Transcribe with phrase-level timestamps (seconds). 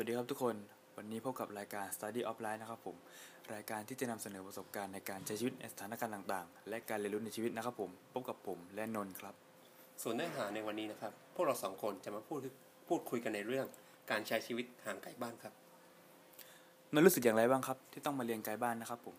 [0.00, 0.56] วัสดีครับทุกคน
[0.96, 2.96] วันนี้พบกับรายการ Study of Life นะครับผม
[3.54, 9.34] รายการที่จะนำเสนอประสบการณ์ในการใช้ชีวิตในสถานการณ์ต่างๆ และการเรียนรู้ในชีวิตนะครับผม พบกับผมและนนท์ครับ
[10.02, 12.40] ส่วนเนื้อหาในวันนี้นะครับ พวกเราสองคนจะมาพูด
[12.88, 13.66] พูดคุยกันในเรื่อง
[14.10, 15.54] การใช้ชีวิตห่างไกลบ้านครับ
[16.92, 19.16] นนท์รู้สึกอย่างไรบ้างครับ ที่ต้องมาเรียนไกลบ้านนะครับผม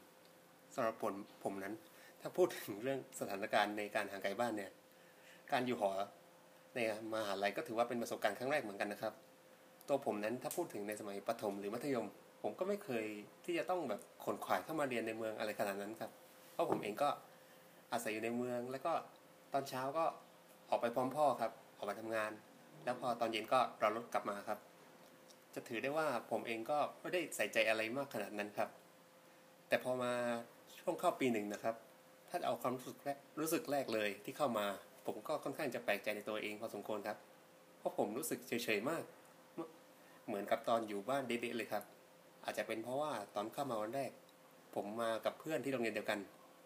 [0.76, 1.74] สำหรับผมผมนั้น
[2.22, 4.72] ถ้าพูดถึงเรื่องสถานการณ์ในการห่างไกลบ้านเนี่ย
[5.52, 5.92] การอยู่หอ
[6.76, 6.80] ใน
[7.14, 9.16] มหาลัยก็ถือว่าเป็นประสบการณ์ครั้งแรกเหมือนกันนะครับ
[9.90, 12.08] ตัวผมนั้นถ้าพูดถึงในสมัยประถมหรือมัธยม
[12.44, 13.06] ผมก็ไม่เคย
[13.46, 16.12] ที่จะต้องแบบขนขวายเข้ามาเรียนในเมืองอะไรขนาดนั้นครับ
[16.54, 17.10] เพราะผมเองก็
[17.92, 18.92] อาศัยอยู่ในเมือง แล้วก็
[19.54, 20.06] ตอนเช้าก็
[20.70, 22.32] ออกไปพร้อมพ่อครับ ออกไปทำงาน
[22.84, 24.60] แล้วพอตอนเย็นก็รอรถกลับมาครับ
[25.54, 28.70] จะถือได้ว่าผมเองก็ไม่ได้ใส่ใจอะไรมากขนาดนั้นครับ
[29.68, 30.12] แต่พอมา
[30.80, 31.76] ช่วงเข้าปีหนึ่งนะครับ
[32.30, 34.66] ถ้าเอาความรู้สึกแรกรู้สึกแรกเลยที่เข้ามา
[35.06, 37.18] ผมก็ค่อนข้างจะแปลกใจในตัวเองพอสมควรครับ
[37.80, 39.04] เพราะผมรู้สึกเฉยๆมาก
[40.30, 41.84] เหมือนกับตอนอยู่บ้านเด็กๆเลยครับ
[42.44, 44.12] อาจจะเป็นเพราะว่าตอนเข้ามาวันแรก
[44.76, 46.20] ผมมากับเพื่อนที่โรงเรียนเดียวกัน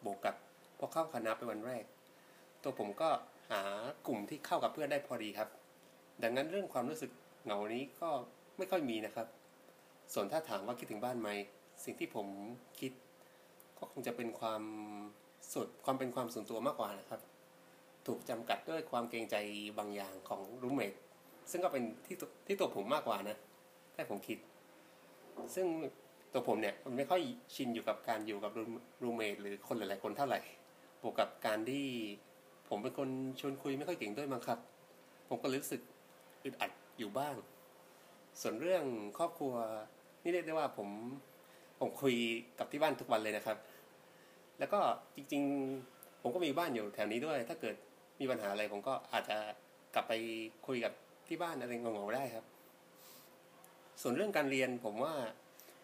[0.06, 0.36] บวกกับ
[0.78, 1.84] พอเข้าคณะเป็นวันแรก
[2.64, 3.10] ตัวผมก็
[3.52, 3.62] หา
[4.08, 5.50] กลุ่มที่เข้ากับเพื่อนได้พอดีครับ
[6.24, 7.12] ดังนั้นเรื่องความรู้สึก
[7.44, 8.10] เหงานี้ก็
[8.58, 9.28] ไม่ค่อยมีนะครับ
[10.14, 11.30] ส่วนถ้าถามว่าคิดถึงบ้านไหม
[11.84, 12.28] สิ่งที่ผม
[12.80, 12.92] คิด
[13.78, 14.64] ก็คงจะเป็นความ
[15.54, 17.22] สุดความเป็นความส่วนตัวมากกว่านะครับ
[18.08, 19.36] ถูกจำกัดด้วยความเกรงใจ
[19.80, 20.94] บางอย่างของรูมเมท
[21.52, 23.38] ซึ่งก็เป็นที่ตัวที่ตัวผมมากกว่านะ
[23.96, 24.38] ถ้าผมคิด
[25.56, 25.68] ซึ่ง
[26.34, 27.22] ตัวผมเนี่ยมันไม่ค่อย
[27.56, 28.52] ชินอยู่กับการอยู่กับ
[29.04, 30.42] รูเมทหรือคนหลาย ๆ คนเท่าไหร่
[31.02, 31.88] บวกกับการที่
[32.70, 34.60] ผมเป็นคนชวนคุยไม่ค่อยเก่งด้วยมั้งครับ
[35.30, 35.82] ผมก็รู้สึก
[36.44, 37.36] อึดอัดอยู่บ้าง
[38.42, 38.84] ส่วนเรื่อง
[39.18, 39.54] ครอบครัว
[40.24, 40.90] นี่เรียกได้ว่าผม
[41.80, 42.16] ผมคุย
[42.60, 43.58] กับที่บ้านทุกวันเลยนะครับ
[44.60, 44.80] แล้วก็
[45.16, 45.44] จริง
[45.84, 47.76] ๆ ผมก็มีบ้านอยู่แถวนี้ด้วย ถ้าเกิด
[48.20, 49.38] มีปัญหาอะไรผมก็อาจจะ
[49.96, 50.14] กลับไป
[50.68, 50.94] คุยกับ
[51.28, 52.46] ที่บ้านอะไรงงๆได้ครับ
[54.06, 55.14] ส่วนเรื่องการเรียนผมว่า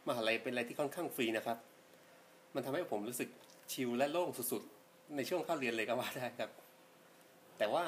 [0.08, 1.58] มหาลัยเป็นอะไรที่ค่อนข้างฟรีนะครับ
[2.56, 3.30] มันทำให้ผมรู้สึก
[3.72, 6.50] ชิลและโล่งสุดๆ ในช่วงเข้าเรียนเลยก็ว่าได้ครับ
[7.58, 7.84] แต่ว่า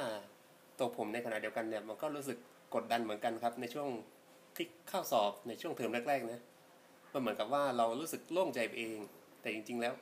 [0.80, 2.38] ตัวผมในขณะเดียวกันเนี่ยมันก็รู้สึก
[2.76, 3.88] กดดันเหมือนกันครับ ในช่วง
[4.56, 6.42] ที่เข้าสอบในช่วงเทอมแรกๆนะ
[7.14, 8.92] มันเหมือนกับว่าเรารู้สึกโล่งใจเอง
[9.42, 9.94] แต่จริง ๆ แล้ว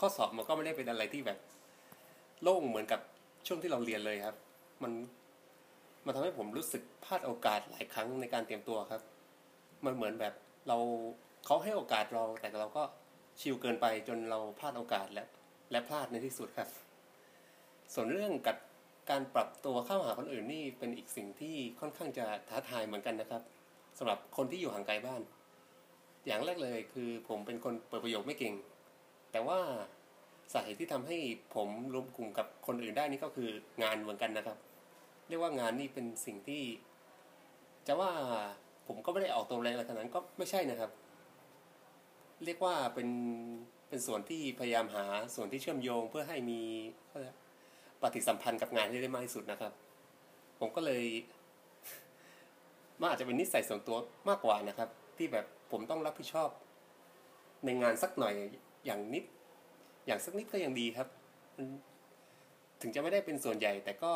[0.00, 1.38] ข้อสอบมันก็ไม่ได้เป็นอะไรที่แบบ
[2.42, 3.00] โล่งเหมือนกับ
[3.46, 4.36] ช่วงที่เราเรียนเลยครับ
[4.82, 4.92] มัน
[6.04, 9.02] มันทำให้ผมรู้สึกพลาดโอกาสหลายครั้งในการเตรียมตัวครับ
[9.86, 10.34] มันเหมือนแบบ
[10.68, 10.78] เรา
[11.46, 12.82] เขาให้โอกาสเราแต่เราก็
[13.40, 15.26] ชิลเกินไปจนเราพลาดโอกาสและ
[15.70, 16.68] และพลาดในที่สุดครับ
[17.94, 18.56] ส่วนเรื่องกับ
[19.10, 23.42] การปรับตัวเข้าหาคนอื่นนี่เป็นอีกสิ่งที่ค่อนข้างจะท้าทายเหมือนกันนะครับ
[23.98, 25.22] สำหรับคนที่อยู่ห่างไกลบ้าน
[26.26, 28.54] อย่างแรกเลยคือผมเป็นคนเปิดประโยคไม่เก่ง
[29.32, 29.60] แต่ว่า
[30.52, 31.18] สาเหตุที่ทำให้
[31.54, 33.50] ผมรวมกลุ่มกับคนอื่นได้นี่ก็คือ
[33.82, 34.58] งานเหมือนกันนะครับ
[35.28, 36.62] เรียกว่างานนี่เป็นสิ่งที่
[37.86, 38.12] จะว่า
[38.86, 40.90] ผมก็ไม่ได้ออกตัวแรงอะไรขนาดนั้นก็ไม่ใช่นะครับ
[42.44, 43.08] เรียกว่าเป็น
[43.88, 46.60] เป็นส่วนที่พยายามหาส่วนที่เชื่อมโยงเพื่อให้มี
[48.02, 49.72] ปฏิสัมพันธ์กับงานให้ได้มากที่สุดนะครับ
[50.60, 51.04] ผมก็เลย
[53.00, 53.96] มันอาจจะเป็นนิสัยส่วนตัว
[54.28, 56.48] มากกว่านะครับ ที่แบบผมต้องรับผิดชอบ
[57.64, 58.34] ในงานสักหน่อย
[58.86, 59.24] อย่างนิด
[60.06, 61.08] อย่างสักนิดก็ยังดีครับ
[62.80, 64.12] ถึงจะไม่ได้เป็นส่วนใหญ่ แต่ก็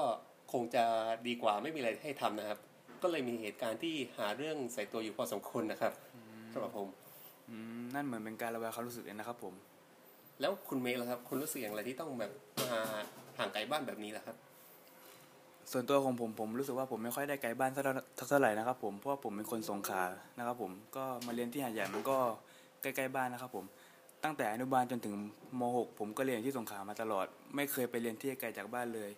[0.52, 0.84] คงจะ
[1.26, 2.58] ดีกว่าไม่มีอะไรให้ทำนะครับ
[3.02, 5.92] ก็เลยมีเหตุการณ์ที่หาเรื่องใส่ตัวอยู่พอสมควรนะครับ
[6.52, 6.88] สำหรับผม
[7.48, 9.54] อืมนั่นเหมือนเป็นการระบายความรู้สึกเลยนะครับ ผม
[10.40, 12.32] แล้วคุณเมย์ล่ะครับ คุณรู้สึกอย่างไรที่ต้องแบบ
[12.70, 12.80] มา
[13.38, 14.36] ห่างไกลบ้านแบบนี้ล่ะครับ
[15.72, 17.82] ส่วนตัวของผมผมรู้สึกว่าผมไม่ค่อยได้ไกลบ้านเท่า
[18.28, 20.02] เท่าไหร่นะครับ ผมเพราะว่าผมเป็นคนสงขลา
[20.38, 22.16] นะครับ ผมก็มาเรียนที่หาดใหญ่มันก็
[22.82, 23.64] ใกล้ๆบ้านนะครับ ผม
[24.24, 25.14] ตั้งแต่อนุบาลจนถึง
[25.60, 27.26] ม .6 ผมก็เรียนที่สงขลามาตลอด
[27.56, 29.10] ไม่เคยไปเรียนที่ไกลจากบ้านเลย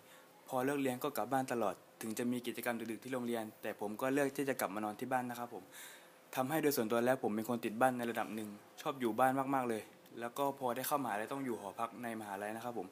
[0.52, 5.64] พอเลิกเรียนก็กลับบ้านตลอด ถึงจะมีกิจกรรมดึกๆที่โรงเรียน แต่ผมก็เลือกที่จะกลับมานอนที่บ้านนะครับผม
[6.34, 8.48] ทำให้โดยส่วนตัวแล้วผมเป็นคนติดบ้านในระดับหนึ่ง
[8.80, 9.82] ชอบอยู่บ้านมากๆเลย
[10.20, 12.86] แล้วก็พอได้เข้ามหาลัยต้องอยู่หอพักในมหาลัยนะครับผม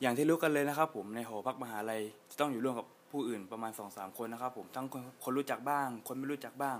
[0.00, 2.00] อย่างที่รู้กันเลยนะครับ ผมในหอพักมหาลัย
[2.30, 6.78] จะต้องอยู่ร่วมกับผู้อื่นประมาณ2อสคนนะครับผมทั้งคนคนรู้จักบ้าง คนไม่รู้จักบ้าง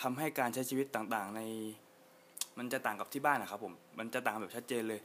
[0.00, 1.40] ทำให้การใช้ชีวิตต่างๆใน
[2.58, 5.00] มันจะต่างกับที่บ้านนะครับผมมันจะต่างแบบชัดเจนเลย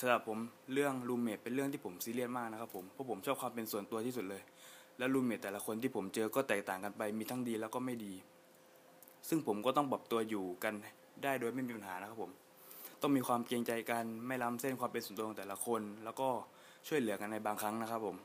[0.00, 0.38] สำหรับผม
[0.72, 4.42] เรื่องรูมเมทเป็นเรื่องที่ผมซีเรียสมากนะครับผมเพราะผมชอบความเป็นส่วนตัวที่สุดเลย
[4.98, 8.14] แล้วรูมเมทแต่ละคนที่ผมเจอก็แตกต่างกันไปมีทั้งดีแล้วก็ไม่ดี
[9.28, 10.74] ซึ่งผมก็ต้องปรับตัวอยู่กัน
[11.22, 12.30] ได้โดยไม่มีปัญหานะครับผม
[13.02, 16.28] ต้องมีความเกรงใจกันไม่ล้ำเส้นความเป็นส่วนตัวของแต่ละคน แล้วก็
[16.88, 18.16] ช่วยเหลือกันในบางครั้งนะครับผม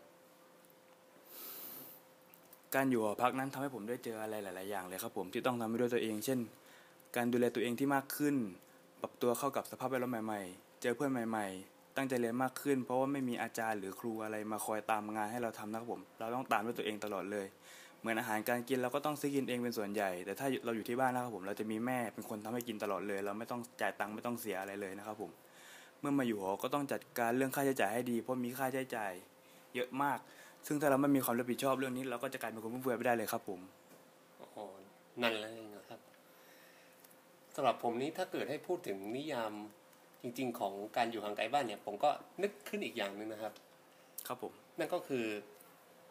[2.76, 6.40] การอยู่หอพักนั้นทำให้ผมได้เจออะไรหลาย ๆ อย่างเลยครับผมที่ต้องทำด้วยตัวเอง เช่น
[7.16, 8.36] การดูแลตัวเองที่มากขึ้น
[9.02, 17.48] ปรับตัวเข้ากับสภาพแวดล้อมใหม่ ๆ เจอเพื่อนใหม่ ๆ ตั้งใจเรียนมากขึ้น เพราะว่าไม่มีอาจารย์หรือครูอะไรมาคอยตามงานให้เราทำนะครับผม เราต้องตามด้วยตัวเองตลอดเลย
[18.00, 25.32] เหมือนอาหารการกินเราก็ต้องซื้อกินเองเป็นส่วนใหญ่ แต่ถ้าเราอยู่ที่บ้านนะครับผมเราจะมีแม่เป็นคนทำให้กินตลอดเลย เราไม่ต้องจ่ายตังค์ไม่ต้องเสียอะไรเลยนะครับผม
[26.00, 29.12] เมื่อมาอยู่หอก็ต้องจัดการเรื่องค่าใช้จ่ายให้ดี เพราะมีค่าใช้จ่าย
[29.76, 30.20] เยอะมาก
[30.68, 33.60] ซึ่งถ้าเราไม่มีความรับผิดชอบเรื่องนี้เราก็จะกลายเป็นคนฟุ่มเฟือยไปได้เลยครับผม
[34.42, 34.58] อ้โห
[35.22, 36.00] นั่นเลยนะครับ
[37.56, 39.54] สำหรับผมนี้ถ้าเกิดให้พูดถึงนิยาม
[40.24, 42.10] จริง ๆ ของการอยู่ห่างไกลบ้านเนี่ย ผมก็
[42.42, 43.54] นึกขึ้นอีกอย่างหนึ่งนะครับ
[44.28, 45.26] ครับผม นั่นก็คือ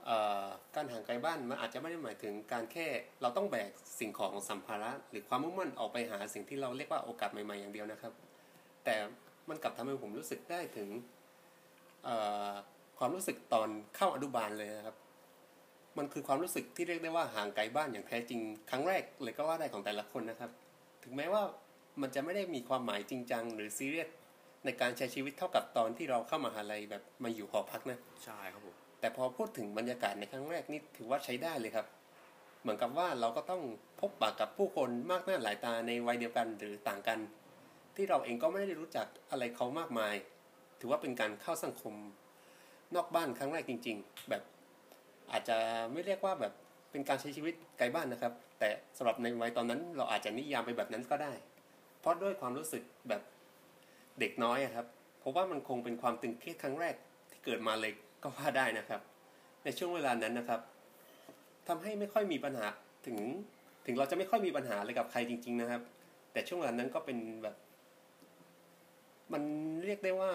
[0.04, 0.10] เอ
[0.44, 2.86] อการห่างไกลบ้านมันอาจจะไม่ได้หมายถึงการแค่
[3.22, 8.12] เราต้องแบกสิ่งของสัมภาระ หรือความมุ่งมั่นออกไปหาสิ่งที่เราเรียกว่าโอกาสใหม่ๆอย่างเดียวนะครับ
[8.84, 8.94] แต่
[9.48, 10.88] มันกลับทำให้ผมรู้สึกได้ถึง
[12.04, 12.16] เอ่
[12.48, 12.50] อ
[12.98, 14.96] ความรู้สึกตอนเข้าอนุบาลเลยนะครับ
[15.98, 20.50] มันคือความรู้สึกที่เรียกได้ว่าห่างไกลบ้านอย่างแท้จริง ครั้งแรกเลยก็ว่าได้ของแต่ละคนนะครับ
[21.04, 21.42] ถึงแม้ว่า
[22.00, 24.08] มันจะไม่ได้มีความหมายจริงจังหรือซีเรียส
[24.64, 31.86] ในการใช้ชีวิตเท่ากับตอนที่เราเข้ามาหาลัยแบบมาอยู่หอพักนะใช่ครับผมแต่พอพูดถึงบรรยากาศในครั้งแรกนี่ถือว่าใช้ได้เลยครับ
[32.62, 33.62] เหมือนกับว่าเราก็ต้อง
[34.00, 37.18] พบปะกับผู้คนมากหน้าหลายตาในวัยเดียวกันหรือต่างกัน
[37.96, 40.14] ที่เราเองก็ไม่ได้รู้จักอะไรเขามากมาย
[40.80, 41.94] ถือว่าเป็นการเข้าสังคม
[42.94, 44.42] นอกบ้านครั้งแรกจริง ๆ แบบ
[45.32, 45.56] อาจจะ
[45.92, 46.52] ไม่เรียกว่าแบบ
[46.90, 51.32] เป็นการใช้ชีวิตไกลบ้านนะครับ แต่สำหรับในวัยตอนนั้นเราอาจจะนิยามไปแบบนั้นก็ได้
[52.02, 53.22] เพราะด้วยความรู้สึกแบบ
[54.20, 54.86] เด็กน้อยครับ
[55.20, 56.94] เพราะว่ามันคงเป็นความตึงเครียดครั้งแรก
[57.30, 59.00] ที่เกิดมาเลยก็ว่าได้นะครับ
[59.64, 60.60] ในช่วงเวลานั้นนะครับ
[61.68, 62.66] ทำให้ไม่ค่อยมีปัญหา
[63.06, 63.18] ถึง
[63.86, 65.82] ถึงเราจะไม่ค่อยมีปัญหาอะไรกับใครจริง ๆ นะครับ
[66.32, 67.56] แต่ช่วงเวลานั้นก็เป็นแบบ
[69.32, 69.42] มัน
[69.84, 70.32] เรียกได้ว่า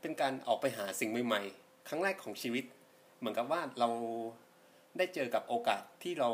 [0.00, 2.64] เป็นการออกไปหาสิ่งใหม่ๆ ครั้งแรกของชีวิต
[3.18, 3.88] เหมือนกับว่าเรา
[4.98, 6.30] ได้เจอกับโอกาสที่เรา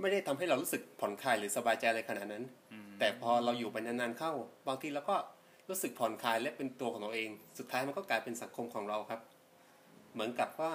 [0.00, 2.44] ไม่ได้ทำให้เรารู้สึกผ่อนคลายหรือสบายใจอะไรขนาดนั้น
[2.98, 4.32] แต่พอเราอยู่ไปนานๆเข้า
[4.68, 5.16] บางทีเราก็
[5.68, 9.20] รู้สึกผ่อนคลายและเป็นตัวของเราเอง สุดท้ายมันก็กลายเป็นสังคมของเราครับ
[10.12, 10.72] เหมือนกับว่า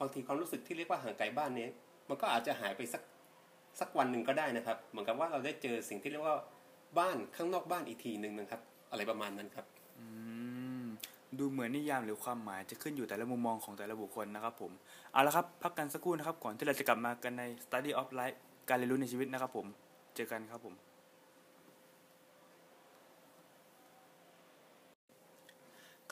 [0.00, 1.70] บางทีความรู้สึกที่เรียกว่าห่างไกลบ้านเนี้ย
[2.08, 3.02] มันก็อาจจะหายไปสัก
[3.80, 6.36] สักวันหนึ่งก็ได้นะครับ เหมือนกับว่าเราได้เจอสิ่งที่เรียกว่า
[6.98, 8.60] บ้านข้างนอกบ้านอีกทีหนึ่งนะครับ
[8.90, 9.66] อะไรประมาณนั้นครับ
[9.98, 10.06] อื
[10.82, 10.84] ม
[11.38, 14.72] ดูเหมือนนิยามหรือความหมายจะขึ้นอยู่แต่ละมุมมองของแต่ละบุคคลนะครับผม
[15.12, 18.38] เอาละครับ พักกันสักครู่นะครับ ก่อนที่เราจะกลับมากันใน Study of Life
[18.68, 19.66] การเรียนรู้ในชีวิตนะครับผม
[20.14, 20.74] เจอกันครับผม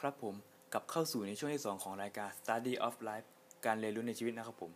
[0.00, 0.34] ครับผม
[0.72, 3.28] กลับเข้าสู่ในช่วงที่ 2 ของรายการ Study of Life
[3.66, 4.70] การเรียนรู้ในชีวิตนะครับผม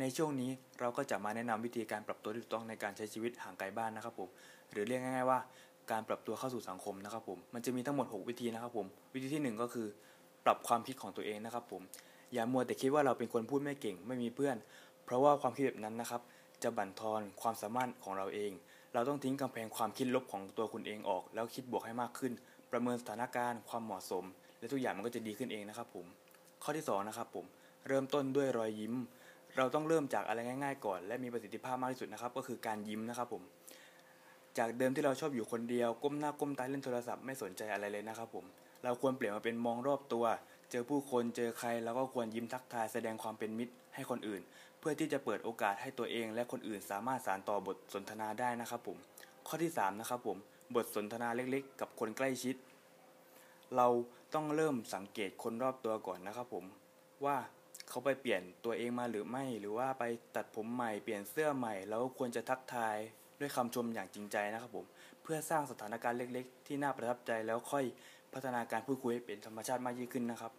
[0.00, 0.50] ในช่วงนี้
[0.80, 4.28] เราก็จะมาแนะนำวิธีการปรับตัวที่ถูกต้องในการใช้ชีวิตห่างไกลบ้านนะครับผม
[4.72, 5.38] หรือเรียกง่ายๆว่า
[5.90, 9.86] การปรับตัวเข้าสู่สังคมนะครับผม มันจะมีทั้งหมด 6 วิธีนะครับผม วิธีที่ 1 ก็คือ
[10.44, 11.82] ปรับความคิดของตัวเองนะครับผม
[12.32, 14.56] อย่ามัวแต่คิดว่าเราเป็นคนพูดไม่เก่ง ไม่มีเพื่อน
[15.04, 16.20] เพราะว่าความคิดแบบนั้นนะครับ
[16.62, 18.52] จะบั่นทอนความสามารถของเราเอง
[18.94, 22.32] เราต้องทิ้งกำแพงความคิดลบของตัวคุณเองออก แล้วคิดบวกให้มากขึ้น
[22.72, 24.24] ประเมินสถานการณ์ความเหมาะสม
[24.58, 26.06] และทุกอย่างมันก็จะดีขึ้นเองนะครับผม
[26.62, 27.44] ข้อที่สองนะครับผม
[27.88, 28.94] เริ่มต้นด้วยรอยยิ้ม
[29.56, 33.42] เราต้องเริ่มจากอะไรง่าย ๆ ก่อน และมีประสิทธิภาพมากที่สุดนะครับ ก็คือการยิ้มนะครับผม
[34.58, 38.44] จากเดิมที่เราชอบอยู่คนเดียว ก้มหน้าก้มตาเล่นโทรศัพท์ไม่สนใจอะไรเลยนะครับผม
[38.84, 40.24] เราควรเปลี่ยนมาเป็นมองรอบตัว
[40.70, 44.42] เจอผู้คน เจอใคร แล้วก็ควรยิ้มทักทายแสดงความเป็นมิตรให้คนอื่น
[44.88, 48.98] พื่อที่จะเปิดโอกาสให้ตัวเอง และคนอื่นสามารถสานต่อบทสนทนาได้นะครับผม
[49.46, 50.38] ข้อที่สามนะครับผม
[50.76, 52.56] บทสนทนาเล็กๆ กับคนใกล้ชิด
[53.76, 53.86] เรา
[54.34, 56.64] ต้องเริ่มสังเกตคนรอบตัวก่อนนะครับผม
[57.24, 57.36] ว่า
[57.88, 60.04] เขาไปเปลี่ยนตัวเองมาหรือไม่ หรือว่าไป
[60.36, 62.96] ตัดผมใหม่เปลี่ยนเสื้อใหม่ แล้วควรจะทักทาย
[63.40, 64.86] ด้วยคำชมอย่างจริงใจนะครับผม
[65.22, 67.84] เพื่อสร้างสถานการณ์เล็กๆ ที่น่าประทับใจแล้วค่อย
[68.32, 70.52] พัฒนาการพูดคุยให้เป็นธรรมชาติมากยิ่งขึ้นนะครับ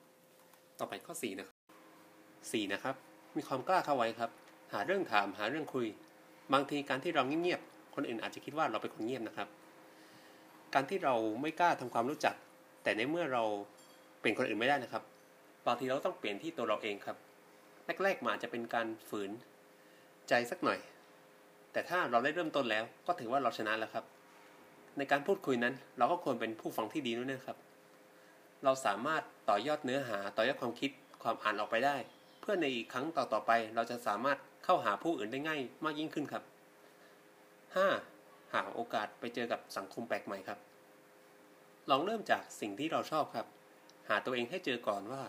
[0.80, 1.58] ต่อไปข้อสี่นะครับ
[2.54, 4.32] สี่นะครับ มีความกล้าเข้าไว้ครับ
[4.74, 5.88] หาเรื่องถามหาเรื่องคุย
[6.54, 9.48] บางทีการที่เราเงียบๆคนอื่นอาจจะคิดว่าเราเป็นคนเงียบนะครับ
[10.74, 12.36] การที่เราไม่กล้าทำความรู้จัก
[12.84, 13.44] แต่ในเมื่อเรา
[14.20, 15.04] เปลี่ยนคนอื่นไม่ได้นะครับ
[15.66, 17.18] บางทีเราต้องเปลี่ยนที่ตัวเราเองครับ
[18.04, 19.32] แรกๆมาอาจจะเป็นการฝืน
[20.30, 20.80] ใจสักหน่อย
[21.72, 24.06] แต่ถ้าเราได้เริ่มต้นแล้ว ก็ถือว่าเราชนะแล้วครับ
[24.98, 27.58] ในการพูดคุยนั้น เราก็ควรเป็นผู้ฟังที่ดีด้วยนะครับ
[28.64, 30.92] เราสามารถต่อยอดเนื้อหาต่อยอดความคิด
[31.24, 31.98] ความอ่านออกไปได้
[32.50, 36.44] พื่อในอีกครั้งต่อๆไป เราจะสามารถเข้าหาผู้อื่นได้ง่ายมากยิ่งขึ้นครับ
[37.88, 38.54] 5.
[38.54, 40.60] หาโอกาสไปเจอกับสังคมแปลกใหม่ครับ
[41.90, 43.48] ลองเริ่มจากสิ่งที่เราชอบครับ
[44.10, 45.22] หาตัวเองให้เจอก่อนว่า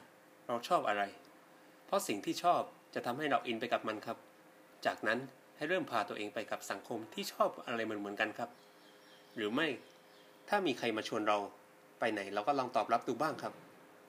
[0.46, 1.02] เราชอบอะไร
[1.86, 2.62] เพราะสิ่งที่ชอบ
[2.94, 4.18] จะทำให้เราอินไปกับมันครับ
[4.86, 5.18] จากนั้น
[5.56, 8.50] ให้เริ่มพาตัวเองไปกับสังคมที่ชอบอะไรเหมือนๆกันครับ
[9.36, 9.68] หรือไม่
[10.48, 11.38] ถ้ามีใครมาชวนเรา
[11.98, 13.52] ไปไหนเราก็ลองตอบรับดูบ้างครับ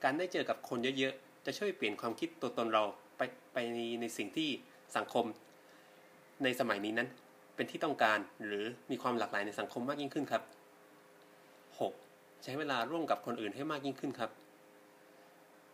[0.04, 2.84] การได้เจอกับคนเยอะๆ จะช่วยเปลี่ยนความคิดตัวตนเรา
[3.16, 3.58] ไปไป
[4.00, 4.48] ในสิ่งที่
[4.96, 5.24] สังคม
[6.44, 7.08] ในสมัยนี้นั้น
[7.56, 10.42] เป็นที่ต้องการหรือมีความหลากหลายในสังคมมากยิ่งขึ้นครับ
[11.82, 12.44] 6.
[12.44, 14.30] ใช้เวลาร่วมกับคนอื่นให้มากยิ่งขึ้นครับ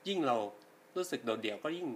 [0.09, 0.37] ยิ่งเรา
[0.97, 1.89] รู้สึกโดดเดี่ยวก็ยิ่ง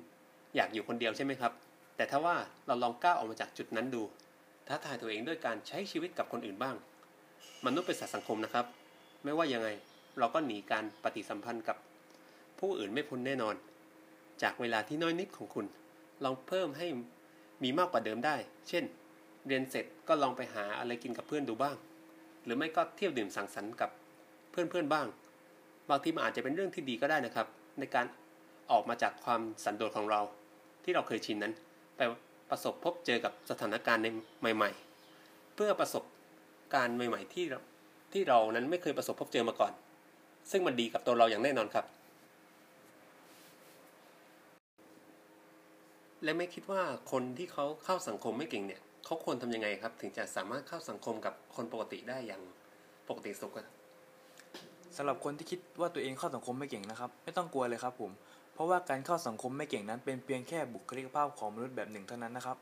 [0.56, 1.52] อยากอยู่คนเดียวใช่ไหมครับ
[1.96, 2.36] แแต่ถ้าว่า
[2.66, 4.02] เราลองก้าวออกมาจากจุดนั้นดู
[4.68, 6.76] ท้าทายตัวเองด้วยการใช้ชีวิตกับคนอื่นบ้าง
[7.66, 8.66] มนุษย์เป็นสัตว์สังคมนะครับ
[9.24, 9.68] ไม่ว่ายังไง
[10.18, 11.76] เราก็หนีการปฏิสัมพันธ์กับ
[12.60, 13.54] ผู้อื่นไม่พ้นแน่นอน
[14.42, 15.66] จากเวลาที่น้อยนิดของคุณ
[16.24, 16.86] ลองเพิ่มให้
[17.62, 18.36] มีมากกว่าเดิมได้
[18.68, 18.84] เช่น
[19.46, 21.76] เรียนเสร็จก็ลองไปหาอะไรกินกับเพื่อนดูบ้าง
[22.44, 23.90] หรือไม่ก็เที่ยวดื่มสังสรรค์กับ
[24.50, 25.06] เพื่อนๆบ้าง
[25.90, 27.46] บางทีมันอาจจะเป็นเรื่องที่ดีก็ได้นะครับ
[27.78, 28.06] ในการ
[28.70, 30.20] ออกมาจากความสันโดษของเรา
[30.84, 31.52] ที่เราเคยชินนั้น
[31.96, 32.00] ไป
[32.50, 34.06] ประสบพบเจอกับสถานการณ์ใน
[34.56, 34.70] ใหม่
[35.12, 36.04] ๆ เพื่อประสบ
[36.74, 37.44] การณ์ใหม่ ๆ ที่
[38.12, 39.72] ที่เรานั้นไม่เคยประสบพบเจอมาก่อน
[40.50, 41.84] ซึ่งมันดีกับตัวเราอย่างแน่นอนครับ
[46.24, 52.42] และไม่คิดว่าคนที่เขาเข้าสังคมไม่เก่งเนี่ยเขาควรทำยังไงครับ ถึงจะสามารถเข้าสังคมกับคนปกติได้อย่าง
[53.08, 53.66] ปกติสุขครับ
[54.96, 58.10] สำหรับคนที่คิดว่าตัวเองเข้าสังคมไม่เก่งนะครับ ไม่ต้องกลัวเลยครับผม
[58.54, 62.56] เพราะว่าการเข้าสังคมไม่เก่งนั้น เป็นเพียงแค่บุคลิกภาพของมนุษย์แบบหนึ่งเท่านั้นนะครับ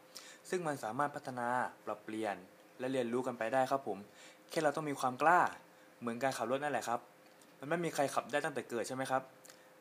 [0.48, 1.46] ซึ่งมันสามารถพัฒนา
[1.86, 2.36] ปรับเปลี่ยน
[2.78, 3.98] และเรียนรู้กันไปได้ครับผม
[4.50, 5.40] แค่เราต้องมีความกล้า
[6.00, 7.00] เหมือนการขับรถนั่นแหละครับ
[7.58, 9.22] มันไม่มีใครขับได้ตั้งแต่เกิดใช่ไหมครับ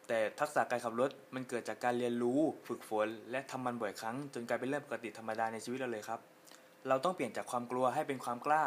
[0.07, 6.19] แต่ทักษะการขับรถมันเกิดจากการเรียนรู้ ฝึกฝน และทำมันบ่อยครั้ง จนกลายเป็นเรื่องปกติธรรมดาในชีวิตเราเลยครับ
[6.87, 8.63] เราต้องเปลี่ยนจากความกลัวให้เป็นความกล้า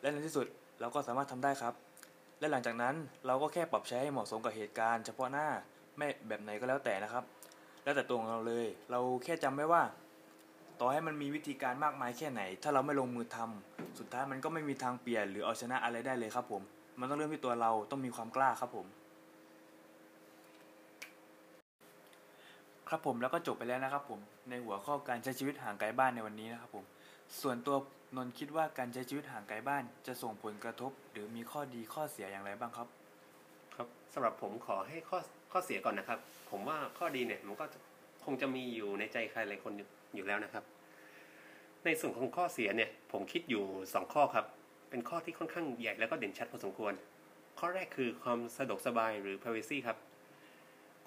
[0.00, 0.46] และในที่สุด
[0.80, 1.74] เราก็สามารถทำได้ครับ
[2.40, 2.94] และหลังจากนั้น
[3.26, 5.46] เราก็แค่ปรับใช้ให้เหมาะสมกับเหตุการณ์เฉพาะหน้า
[5.96, 7.24] ไม่แบบไหนก็แล้วแต่นะครับ
[7.84, 9.82] แล้วแต่ตัวของเราเลย เราแค่จำไว้ว่า
[10.80, 16.62] ต่อให้มันมีวิธีการมากมายแค่ไหน ถ้าเราไม่ลงมือทำสุดท้ายมันก็ไม่มีทางเปลี่ยนหรือเอาชนะอะไรได้เลยครับผม
[17.00, 18.86] มันต้องเริ่มที่ตัวเราต้องมีความกล้าครับผม
[22.92, 24.20] ครับผมแล้วก็จบไปแล้วนะครับผม
[24.50, 26.84] ในหัวข้อการใช้ชีวิตห่างไกลบ้านในวันนี้นะครับผม
[27.40, 27.76] ส่วนตัว
[28.16, 32.88] นนท์คิดว่าการใช้ชีวิตห่างไกลบ้านจะส่งผลกระทบ หรือมีข้อดีข้อเสียอย่างไรบ้างครับ
[33.76, 35.18] ครับสำหรับผมขอให้ข้อ
[35.52, 36.18] ข้อเสียก่อนนะครับ
[36.50, 37.64] ผมว่าข้อดีเนี่ยมันก็
[38.24, 40.64] คงจะมีอยู่ในใจใครหลายคนอยู่อยู่แล้วนะครับ
[41.84, 44.46] ในส่วนของข้อเสียเนี่ยผมคิดอยู่สองข้อครับ
[44.90, 46.92] เป็นข้อที่ค่อนข้างใหญ่แล้วก็เด่นชัดพอสมควร
[47.58, 49.96] ข้อแรกคือความสะดวกสบายหรือ privacy ครับ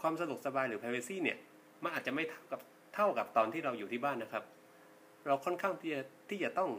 [0.02, 1.40] ความสะดวกสบายหรือ privacy เนี่ย
[1.84, 2.60] มันอาจจะไม่เท่ากับ
[2.96, 4.44] เท่ากับตอนที่เราอยู่ที่บ้านนะครับ
[5.26, 6.70] เราค่อนข้างที่จะที่จะต้อง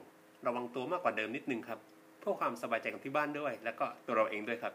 [0.47, 1.81] ระวังตัวมากกว่าเดิมนิดนึงครับ
[2.21, 4.75] เพื่อความสบายใจของที่บ้านด้วย แล้วก็ตัวเราเองด้วยครับ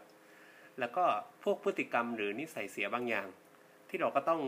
[0.78, 1.04] แล้วก็
[1.44, 3.26] พวกพฤติกรรมหรือนิสัยเสียบางอย่าง
[3.88, 4.40] ที่เราก็ต้อง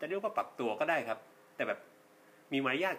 [0.00, 1.18] จะเรียกว่าปรับตัวก็ได้ครับ
[1.56, 1.78] แต่แบบ
[2.52, 2.96] มีมารยาท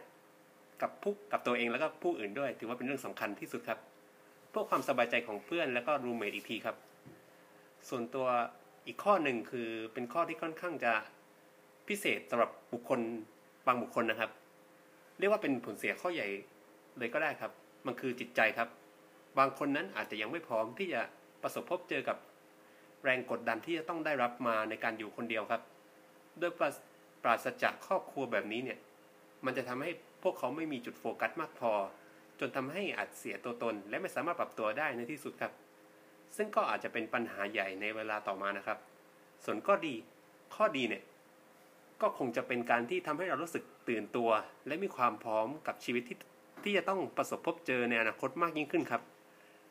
[0.82, 3.80] กับผู้กับตัวเองแล้วก็ผู้อื่นด้วย ถือว่าเป็นเรื่องสำคัญที่สุดครับ
[4.50, 6.76] เพื่อความสบายใจของเพื่อนแล้วก็รูเมทอีกทีครับ
[7.90, 8.28] ส่วนตัว
[8.88, 10.94] อีกข้อหนึ่งคือเป็นข้อที่ค่อนข้างจะ
[11.88, 13.00] พิเศษสำหรับบุคคล
[13.68, 14.32] บางบุคคลนะครับ
[15.20, 16.28] เรียกว่าเป็นผลเสียข้อใหญ่
[16.98, 17.52] เลยก็ได้ครับ
[17.86, 18.70] มันคือจิตใจครับ
[19.40, 21.02] บางคนนั้นอาจจะยังไม่พร้อมที่จะ
[21.42, 22.18] ประสบพบเจอกับ
[23.04, 25.62] แรงกดดันที่จะต้องได้รับมาในการอยู่คนเดียวครับ
[26.42, 26.70] ด้วยปรา
[27.24, 28.80] ปราศจากครอบครัวแบบนี้เนี่ย
[29.46, 29.92] มันจะทำให้
[30.24, 31.72] พวกเขาไม่มีจุดโฟกัสมากพอ
[32.40, 35.52] จนทำให้อาจเสียตัวตน และไม่สามารถปรับตัวได้ในที่สุดครับ
[36.36, 38.78] ซึ่งก็อาจจะเป็นปัญหาใหญ่ในเวลาต่อมานะครับ
[39.46, 39.94] ส่วนก็ดี
[40.56, 41.04] ข้อดีเนี่ย
[42.04, 44.30] ก็คงจะเป็นการที่ทำให้เรารู้สึกตื่นตัว
[44.68, 46.18] และมีความพร้อมกับชีวิตที่
[46.64, 49.02] ที่จะต้องประสบพบเจอในอนาคตมากยิ่งขึ้นครับ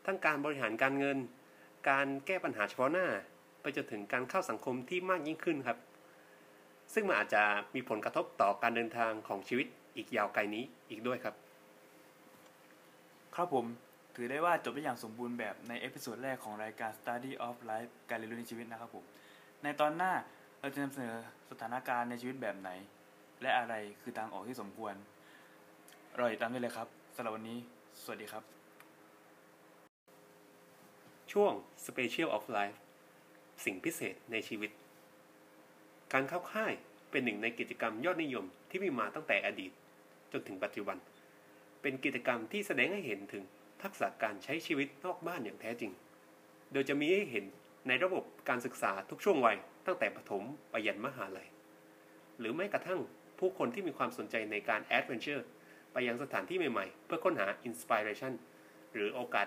[0.06, 1.18] ทั้งการบริหารการเงิน
[1.88, 3.06] การแก้ปัญหาเฉพาะหน้า
[3.60, 5.78] ไปจนถึงการเข้าสังคมที่มากยิ่งขึ้นครับ
[6.94, 7.42] ซึ่งมันอาจจะ
[7.74, 11.34] มีผลกระทบต่อการเดินทางของชีวิตอีกยาวไกลนี้อีกด้วยครับ
[13.36, 13.66] ครับผม
[14.14, 19.04] ถือได้ว่าจบได้อย่างสมบูรณ์แบบใน episode แรกของรายการ Study of Life การเรียนรู้ในชีวิตนะครับผม
[19.62, 20.12] ในตอนหน้า
[20.64, 21.16] เราจะนำเสนอ
[21.50, 22.70] สถานการณ์ในชีวิตแบบไหน
[23.42, 24.94] และอะไรคือทางออกที่สมควร
[26.18, 27.58] รอติดตามได้เลยครับสำหรับวันนี้
[28.02, 28.44] สวัสดีครับ
[31.32, 31.52] ช่วง
[31.86, 32.78] Special of Life
[33.64, 34.70] สิ่งพิเศษในชีวิต
[36.12, 36.72] การเข้าค่าย
[37.10, 39.72] เป็นหนึ่งในกิจกรรมยอดนิยมที่มีมาตั้งแต่อดีต
[40.32, 40.96] จนถึงปัจจุบัน
[41.82, 43.42] เป็นกิจกรรมที่แสดงให้เห็นถึง
[43.82, 45.92] ทักษะการใช้ชีวิตนอกบ้านอย่างแท้จริง
[46.72, 47.44] โดยจะมีให้เห็น
[47.88, 51.48] ในระบบการศึกษาทุกช่วงวัย ตั้งแต่ประถมไปยันมหาลัย
[52.38, 53.00] หรือแม้กระทั่ง
[53.38, 55.46] ผู้คนที่มีความสนใจในการ adventure
[55.92, 58.32] ไปยังสถานที่ใหม่ๆ เพื่อค้นหา inspiration
[58.92, 59.46] หรือโอกาส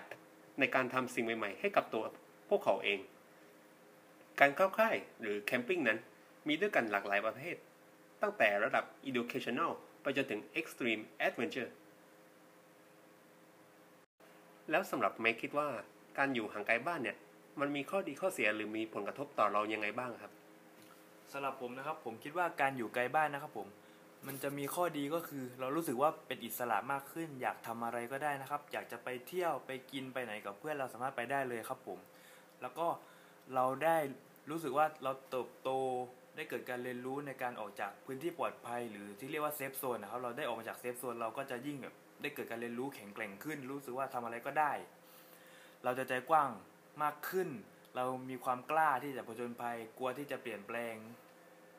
[0.60, 2.04] ในการทำสิ่งใหม่ๆ ให้กับตัว
[2.48, 2.98] พวกเขาเอง
[4.40, 5.98] การเข้าค่ายหรือ camping นั้น
[6.46, 7.56] มีด้วยกันหลากหลายประเภท
[8.22, 11.70] ตั้งแต่ระดับ educational ไปจนถึง extreme adventure
[14.70, 15.68] แล้วสำหรับแม็กคิดว่า
[16.18, 17.16] การอยู่ห่างไกลบ้านเนี่ย
[17.60, 20.32] มันมีข้อดีข้อเสียหรือมีผลกระทบต่อเรายังไงบ้างครับ
[21.32, 23.68] สำหรับผมนะครับ ผมคิดว่าการอยู่ไกลบ้านนะครับผม
[24.26, 31.98] มันจะมีข้อดีก็คือ เรารู้สึกว่าเป็นอิสระมากขึ้น อยากทำอะไรก็ได้นะครับ อยากจะไปเที่ยวไปกินไปไหนกับเพื่อนเราสามารถไปได้เลยครับผม
[32.62, 32.86] แล้วก็
[33.54, 33.96] เราได้
[34.50, 35.70] รู้สึกว่าเราเติบโต
[36.36, 44.72] ได้เกิดการเรียนรู้ในการออกจากพื้นที่ปลอดภัย หรือที่เรียกว่า safe zone นะครับเราได้ออกมาจาก safe zone เราก็จะยิ่งแบบได้เกิดการเรียนรู้แข็งแกร่งขึ้น รู้สึกว่าทำอะไรก็ได้
[45.84, 46.50] เราจะใจกว้าง
[47.02, 47.48] มากขึ้น
[47.96, 50.96] เรามีความกล้าที่จะผจญภัยกลัวที่จะเปลี่ยนแปลง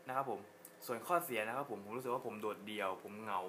[0.07, 0.39] นะครับผม
[0.85, 3.41] ส่วนข้อเสียนะครับผมผมรู้สึกว่าผมโดดเดี่ยว ผมเหงา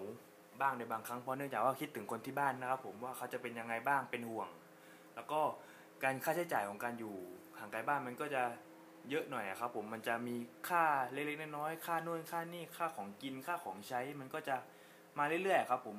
[0.61, 4.49] บ้างในบางครั้งเพราะเนื่องจากว่าคิดถึงคนที่บ้านนะครับ ผมว่าเขาจะเป็นยังไงบ้างเป็นห่วง
[5.15, 5.41] แล้วก็
[6.03, 7.17] การค่าใช้จ่ายของการอยู่
[7.59, 8.43] ห่างไกลบ้านมันก็จะ
[9.11, 10.37] เยอะหน่อยครับผมมันจะมี
[10.69, 14.57] ค่าเล็กๆน้อยๆค่านู่นค่านี่ค่าของกินค่าของใช้มันก็จะ
[15.19, 15.97] มาเรื่อยๆครับผม